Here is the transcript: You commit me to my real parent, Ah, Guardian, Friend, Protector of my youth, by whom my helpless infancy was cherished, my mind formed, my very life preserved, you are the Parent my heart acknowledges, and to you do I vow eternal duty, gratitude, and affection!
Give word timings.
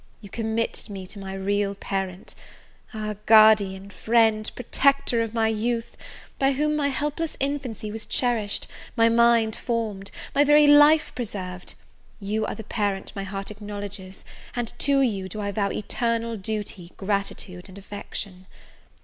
You 0.19 0.29
commit 0.31 0.89
me 0.89 1.05
to 1.05 1.19
my 1.19 1.35
real 1.35 1.75
parent, 1.75 2.33
Ah, 2.91 3.17
Guardian, 3.27 3.91
Friend, 3.91 4.49
Protector 4.55 5.21
of 5.21 5.35
my 5.35 5.47
youth, 5.47 5.95
by 6.39 6.53
whom 6.53 6.75
my 6.75 6.87
helpless 6.87 7.37
infancy 7.39 7.91
was 7.91 8.07
cherished, 8.07 8.65
my 8.95 9.09
mind 9.09 9.55
formed, 9.55 10.09
my 10.33 10.43
very 10.43 10.65
life 10.65 11.13
preserved, 11.13 11.75
you 12.19 12.47
are 12.47 12.55
the 12.55 12.63
Parent 12.63 13.11
my 13.15 13.23
heart 13.23 13.51
acknowledges, 13.51 14.25
and 14.55 14.73
to 14.79 15.01
you 15.03 15.29
do 15.29 15.39
I 15.39 15.51
vow 15.51 15.69
eternal 15.71 16.35
duty, 16.35 16.93
gratitude, 16.97 17.69
and 17.69 17.77
affection! 17.77 18.47